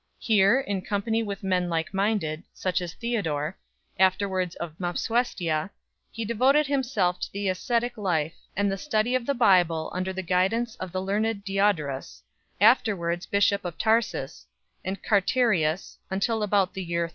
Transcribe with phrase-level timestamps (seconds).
[0.17, 3.55] Here, in company with men like minded, such as Theodore,
[3.99, 5.69] afterwards of Mopsuestia,
[6.11, 10.23] he devoted himself to the ascetic life and the study of the Bible under the
[10.23, 12.23] guidance of the learned Diodorus,
[12.59, 14.47] after wards bishop of Tarsus,
[14.83, 17.09] and Carterius 2, until about the year 380.